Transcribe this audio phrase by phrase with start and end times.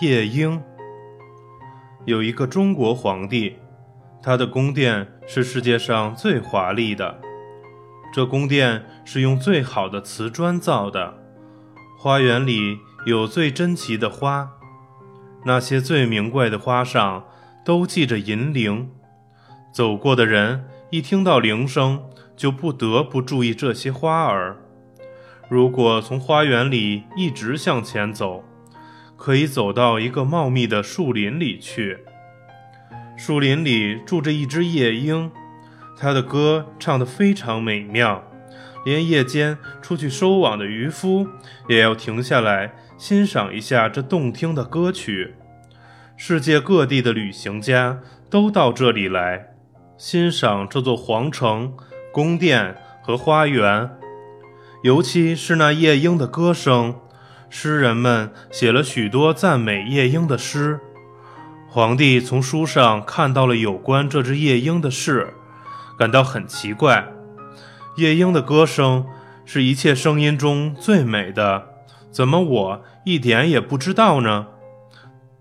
[0.00, 0.62] 夜莺。
[2.04, 3.56] 有一个中国皇帝，
[4.22, 7.20] 他的宫殿是世界上最华丽的。
[8.12, 11.14] 这宫殿是用最好的瓷砖造的，
[11.98, 14.48] 花园里有最珍奇的花，
[15.44, 17.24] 那些最名贵的花上
[17.64, 18.90] 都系着银铃。
[19.72, 22.04] 走过的人一听到铃声，
[22.36, 24.58] 就不得不注意这些花儿。
[25.48, 28.44] 如果从花园里一直向前走，
[29.18, 31.98] 可以走到一个茂密的树林里去。
[33.16, 35.30] 树林里住着一只夜莺，
[35.98, 38.22] 它的歌唱得非常美妙，
[38.84, 41.26] 连夜间出去收网的渔夫
[41.68, 45.34] 也要停下来欣赏一下这动听的歌曲。
[46.16, 48.00] 世界各地的旅行家
[48.30, 49.48] 都到这里来，
[49.96, 51.76] 欣赏这座皇城、
[52.12, 53.90] 宫殿和花园，
[54.84, 56.94] 尤其是那夜莺的歌声。
[57.50, 60.80] 诗人们写了许多赞美夜莺的诗。
[61.68, 65.34] 皇帝从书上看到了有关这只夜莺的事，
[65.98, 67.06] 感到很奇怪。
[67.96, 69.06] 夜莺的歌声
[69.44, 71.68] 是一切声音中最美的，
[72.10, 74.46] 怎么我一点也不知道呢？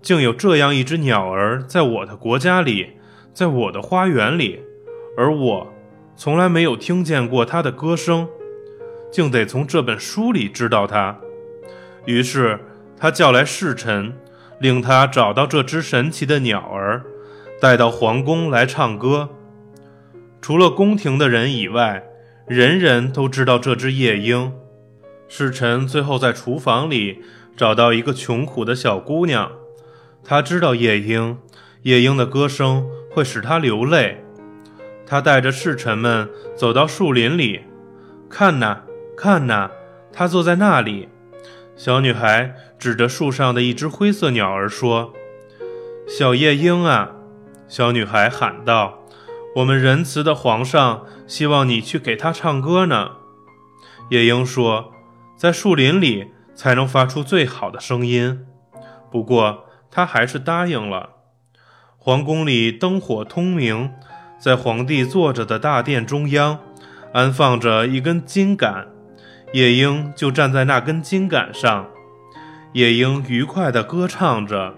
[0.00, 2.98] 竟有这样一只鸟儿在我的国家里，
[3.32, 4.60] 在我的花园里，
[5.16, 5.72] 而我
[6.16, 8.28] 从来没有听见过它的歌声，
[9.10, 11.18] 竟得从这本书里知道它。
[12.06, 12.60] 于是
[12.98, 14.12] 他叫来侍臣，
[14.58, 17.02] 令他找到这只神奇的鸟儿，
[17.60, 19.30] 带到皇宫来唱歌。
[20.40, 22.04] 除了宫廷的人以外，
[22.46, 24.52] 人人都知道这只夜莺。
[25.28, 27.22] 侍臣最后在厨房里
[27.56, 29.50] 找到一个穷苦的小姑娘，
[30.22, 31.38] 她知道夜莺，
[31.82, 34.20] 夜莺的歌声会使她流泪。
[35.06, 37.60] 他带着侍臣们走到树林里，
[38.30, 38.80] 看呐，
[39.16, 39.70] 看呐，
[40.12, 41.08] 他坐在那里。
[41.76, 45.12] 小女孩指着树上的一只灰色鸟儿说
[46.06, 47.10] ：“小夜莺啊！”
[47.66, 49.00] 小女孩喊道
[49.56, 53.12] ：“我们仁慈的皇上希望你去给他唱歌呢。”
[54.10, 54.92] 夜莺说
[55.36, 58.46] ：“在树林里才能发出最好的声音。”
[59.10, 61.10] 不过，他还是答应了。
[61.98, 63.92] 皇宫里灯火通明，
[64.38, 66.60] 在皇帝坐着的大殿中央，
[67.12, 68.88] 安放着一根金杆。
[69.54, 71.88] 夜莺就站在那根金杆上，
[72.72, 74.74] 夜莺愉快地歌唱着，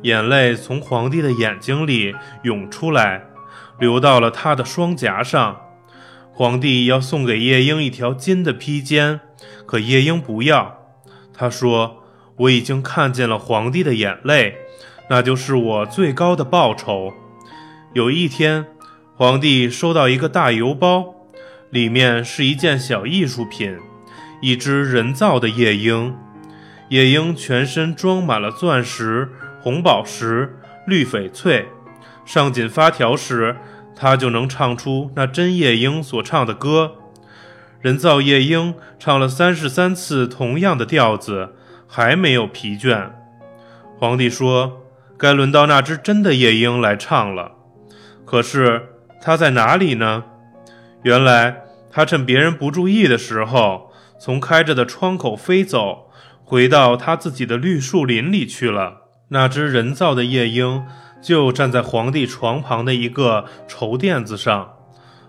[0.00, 3.26] 眼泪从皇帝的眼睛里涌出来，
[3.78, 5.60] 流到了他的双颊上。
[6.32, 9.20] 皇帝要送给夜莺一条金的披肩，
[9.66, 10.78] 可夜莺不要。
[11.34, 12.02] 他说
[12.36, 14.56] ：“我已经看见了皇帝的眼泪，
[15.10, 17.12] 那就是我最高的报酬。”
[17.92, 18.64] 有一天，
[19.16, 21.14] 皇帝收到一个大邮包，
[21.68, 23.76] 里面是一件小艺术品。
[24.44, 26.14] 一只人造的夜莺，
[26.90, 29.30] 夜莺全身装满了钻石、
[29.62, 31.66] 红宝石、绿翡翠，
[32.26, 33.56] 上紧发条时，
[33.96, 36.92] 它就能唱出那真夜莺所唱的歌。
[37.80, 41.54] 人造夜莺唱了三十三次同样的调子，
[41.88, 43.12] 还没有疲倦。
[43.98, 44.82] 皇帝说
[45.16, 47.52] ：“该轮到那只真的夜莺来唱了。”
[48.26, 48.90] 可是
[49.22, 50.24] 它在哪里呢？
[51.02, 53.90] 原来，它趁别人不注意的时候。
[54.18, 56.10] 从开着的窗口飞走，
[56.44, 59.02] 回到他自己的绿树林里去了。
[59.28, 60.84] 那只人造的夜莺
[61.22, 64.74] 就站在皇帝床旁的一个绸垫子上，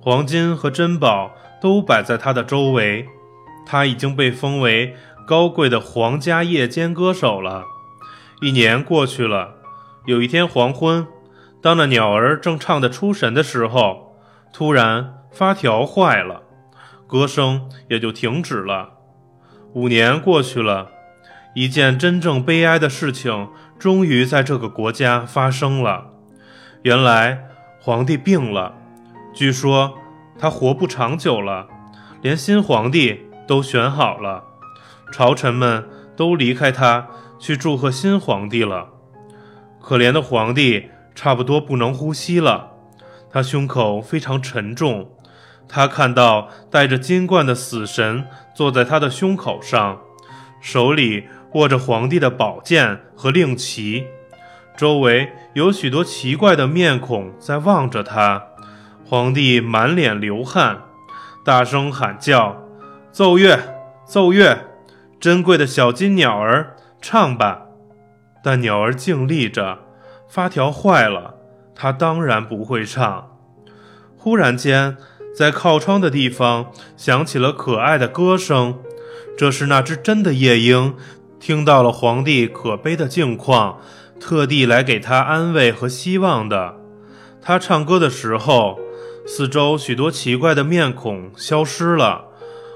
[0.00, 3.06] 黄金和珍宝都摆在他的周围。
[3.66, 4.94] 他已经被封为
[5.26, 7.64] 高贵的皇家夜间歌手了。
[8.40, 9.56] 一年过去了，
[10.06, 11.06] 有一天黄昏，
[11.60, 14.16] 当那鸟儿正唱得出神的时候，
[14.52, 16.42] 突然发条坏了。
[17.08, 18.90] 歌声也就停止了。
[19.72, 20.90] 五年过去了，
[21.54, 23.48] 一件真正悲哀的事情
[23.78, 26.10] 终于在这个国家发生了。
[26.82, 27.46] 原来
[27.80, 28.74] 皇帝病了，
[29.34, 29.94] 据说
[30.38, 31.66] 他活不长久了，
[32.20, 34.44] 连新皇帝都选好了，
[35.10, 37.08] 朝臣们都离开他
[37.38, 38.90] 去祝贺新皇帝了。
[39.80, 42.72] 可怜的皇帝差不多不能呼吸了，
[43.30, 45.10] 他胸口非常沉重。
[45.68, 50.00] 他看到戴着金冠的死神坐在他的胸口上，
[50.62, 54.06] 手里握着皇帝的宝剑和令旗，
[54.76, 58.42] 周围有许多奇怪的面孔在望着他。
[59.04, 60.82] 皇帝满脸流汗，
[61.44, 62.62] 大声喊叫
[63.12, 63.58] ：“奏乐，
[64.06, 64.58] 奏乐！
[65.20, 67.62] 珍贵的小金鸟儿，唱吧！”
[68.42, 69.78] 但鸟儿静立着，
[70.28, 71.34] 发条坏了，
[71.74, 73.38] 它当然不会唱。
[74.16, 74.96] 忽然间。
[75.34, 78.78] 在靠窗的地方响起了可爱的歌声，
[79.36, 80.94] 这是那只真的夜莺
[81.38, 83.80] 听到了皇帝可悲的境况，
[84.18, 86.74] 特地来给他安慰和希望的。
[87.40, 88.78] 他唱歌的时候，
[89.24, 92.24] 四周许多奇怪的面孔消失了，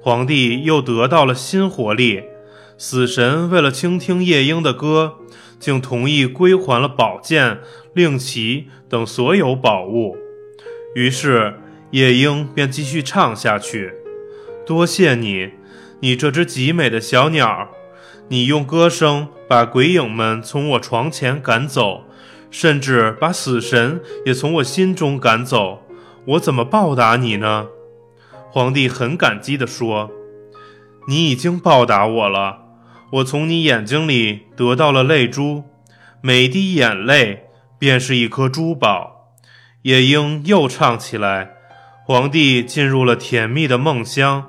[0.00, 2.22] 皇帝又得到了新活力。
[2.76, 5.14] 死神为了倾听夜莺的歌，
[5.58, 7.58] 竟同意归还了宝剑、
[7.94, 10.16] 令旗等所有宝物。
[10.94, 11.60] 于是
[11.94, 13.94] 夜莺便继续唱下去
[14.66, 15.50] ：“多谢你，
[16.00, 17.68] 你这只极美的小鸟。”
[18.26, 22.02] 你用歌声把鬼影们从我床前赶走，
[22.50, 25.86] 甚至把死神也从我心中赶走。
[26.24, 27.68] 我怎么报答你呢？
[28.50, 30.10] 皇帝很感激地说
[31.06, 32.62] ：“你已经报答我了。
[33.12, 35.62] 我从你眼睛里得到了泪珠，
[36.20, 37.44] 每滴眼泪
[37.78, 39.30] 便是一颗珠宝。”
[39.82, 41.53] 夜莺又唱起来，
[42.06, 44.46] 皇帝进入了甜蜜的梦乡。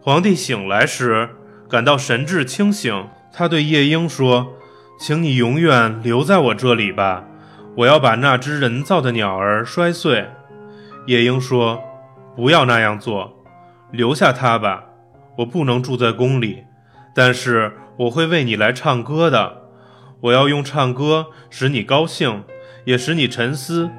[0.00, 1.30] 皇帝醒来时。
[1.68, 4.54] 感到神志清醒，他对夜莺说
[5.00, 7.24] ：“请你永远留在我这里吧，
[7.78, 10.28] 我要把那只人造的鸟儿摔碎。”
[11.08, 11.82] 夜莺说
[12.36, 13.44] ：“不要那样做，
[13.90, 14.84] 留下它吧。
[15.38, 16.62] 我不能住在宫里，
[17.12, 19.62] 但是我会为你来唱歌的。
[20.20, 22.44] 我要用唱歌使你高兴，
[22.84, 23.90] 也使你沉思。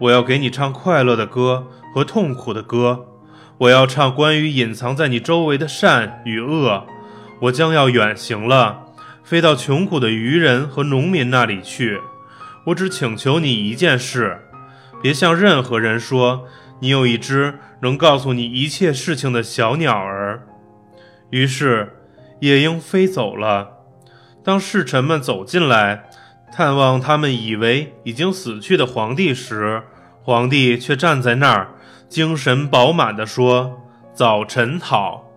[0.00, 3.06] 我要给你唱快乐的歌和痛苦的歌。
[3.58, 6.86] 我要唱关于隐藏在你周围的善与恶。”
[7.44, 8.88] 我将要远行了，
[9.24, 11.98] 飞到穷苦的渔人和农民那里去。
[12.66, 14.42] 我只请求你一件事，
[15.02, 16.46] 别向任何人说
[16.80, 20.46] 你有一只能告诉你一切事情的小鸟儿。
[21.30, 21.96] 于是，
[22.40, 23.78] 夜莺飞走了。
[24.44, 26.09] 当侍臣们走进来
[26.52, 29.82] 探望他们以为已经死去的皇帝时，
[30.22, 31.74] 皇帝却站在那儿，
[32.08, 33.80] 精神饱满地说
[34.12, 35.29] ：“早晨好。”